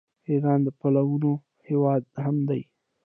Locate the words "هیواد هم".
1.67-2.35